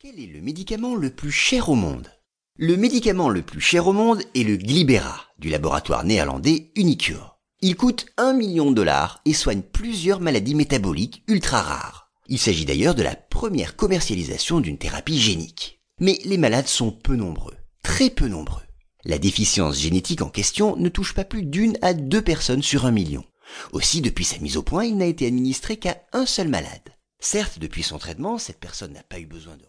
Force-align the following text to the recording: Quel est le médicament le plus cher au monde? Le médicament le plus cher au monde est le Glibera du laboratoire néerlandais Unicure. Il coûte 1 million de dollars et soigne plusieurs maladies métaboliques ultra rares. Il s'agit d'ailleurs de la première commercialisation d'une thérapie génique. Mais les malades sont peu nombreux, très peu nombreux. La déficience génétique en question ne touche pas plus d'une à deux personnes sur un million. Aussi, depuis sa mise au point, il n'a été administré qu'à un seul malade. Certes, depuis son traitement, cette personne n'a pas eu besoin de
Quel 0.00 0.20
est 0.20 0.28
le 0.32 0.40
médicament 0.40 0.94
le 0.94 1.10
plus 1.10 1.32
cher 1.32 1.68
au 1.68 1.74
monde? 1.74 2.06
Le 2.54 2.76
médicament 2.76 3.30
le 3.30 3.42
plus 3.42 3.60
cher 3.60 3.88
au 3.88 3.92
monde 3.92 4.22
est 4.36 4.44
le 4.44 4.56
Glibera 4.56 5.24
du 5.40 5.48
laboratoire 5.48 6.04
néerlandais 6.04 6.70
Unicure. 6.76 7.40
Il 7.62 7.74
coûte 7.74 8.06
1 8.16 8.34
million 8.34 8.70
de 8.70 8.76
dollars 8.76 9.20
et 9.24 9.32
soigne 9.32 9.60
plusieurs 9.60 10.20
maladies 10.20 10.54
métaboliques 10.54 11.24
ultra 11.26 11.62
rares. 11.62 12.12
Il 12.28 12.38
s'agit 12.38 12.64
d'ailleurs 12.64 12.94
de 12.94 13.02
la 13.02 13.16
première 13.16 13.74
commercialisation 13.74 14.60
d'une 14.60 14.78
thérapie 14.78 15.18
génique. 15.18 15.80
Mais 15.98 16.20
les 16.24 16.38
malades 16.38 16.68
sont 16.68 16.92
peu 16.92 17.16
nombreux, 17.16 17.56
très 17.82 18.08
peu 18.08 18.28
nombreux. 18.28 18.62
La 19.04 19.18
déficience 19.18 19.80
génétique 19.80 20.22
en 20.22 20.30
question 20.30 20.76
ne 20.76 20.90
touche 20.90 21.12
pas 21.12 21.24
plus 21.24 21.42
d'une 21.42 21.76
à 21.82 21.92
deux 21.92 22.22
personnes 22.22 22.62
sur 22.62 22.86
un 22.86 22.92
million. 22.92 23.24
Aussi, 23.72 24.00
depuis 24.00 24.24
sa 24.24 24.38
mise 24.38 24.58
au 24.58 24.62
point, 24.62 24.84
il 24.84 24.96
n'a 24.96 25.06
été 25.06 25.26
administré 25.26 25.76
qu'à 25.76 26.00
un 26.12 26.24
seul 26.24 26.46
malade. 26.46 26.94
Certes, 27.18 27.58
depuis 27.58 27.82
son 27.82 27.98
traitement, 27.98 28.38
cette 28.38 28.60
personne 28.60 28.92
n'a 28.92 29.02
pas 29.02 29.18
eu 29.18 29.26
besoin 29.26 29.56
de 29.56 29.64